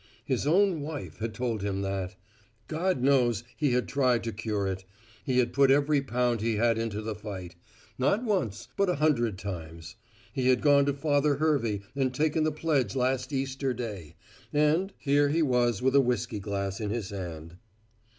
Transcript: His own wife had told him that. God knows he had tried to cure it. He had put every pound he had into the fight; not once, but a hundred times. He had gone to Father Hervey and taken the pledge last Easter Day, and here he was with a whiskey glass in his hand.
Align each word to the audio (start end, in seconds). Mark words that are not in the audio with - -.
His 0.25 0.47
own 0.47 0.79
wife 0.81 1.19
had 1.19 1.31
told 1.31 1.61
him 1.61 1.83
that. 1.83 2.15
God 2.67 3.03
knows 3.03 3.43
he 3.55 3.73
had 3.73 3.87
tried 3.87 4.23
to 4.23 4.31
cure 4.31 4.65
it. 4.65 4.83
He 5.23 5.37
had 5.37 5.53
put 5.53 5.69
every 5.69 6.01
pound 6.01 6.41
he 6.41 6.55
had 6.55 6.79
into 6.79 7.03
the 7.03 7.13
fight; 7.13 7.53
not 7.99 8.23
once, 8.23 8.67
but 8.75 8.89
a 8.89 8.95
hundred 8.95 9.37
times. 9.37 9.97
He 10.33 10.47
had 10.47 10.61
gone 10.63 10.87
to 10.87 10.93
Father 10.93 11.35
Hervey 11.35 11.81
and 11.95 12.11
taken 12.15 12.43
the 12.43 12.51
pledge 12.51 12.95
last 12.95 13.31
Easter 13.31 13.75
Day, 13.75 14.15
and 14.51 14.91
here 14.97 15.29
he 15.29 15.43
was 15.43 15.83
with 15.83 15.95
a 15.95 16.01
whiskey 16.01 16.39
glass 16.39 16.81
in 16.81 16.89
his 16.89 17.11
hand. 17.11 17.57